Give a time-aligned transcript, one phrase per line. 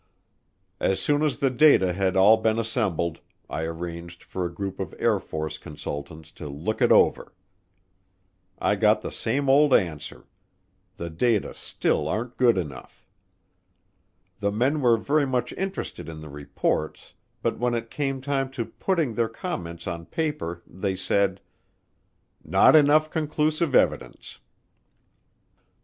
[0.79, 4.95] As soon as the data had all been assembled, I arranged for a group of
[4.97, 7.35] Air Force consultants to look it over.
[8.57, 10.25] I got the same old answer
[10.97, 13.05] the data still aren't good enough.
[14.39, 17.13] The men were very much interested in the reports,
[17.43, 21.41] but when it came time to putting their comments on paper they said,
[22.43, 24.39] "Not enough conclusive evidence."